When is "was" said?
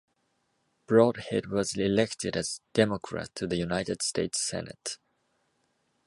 1.51-1.77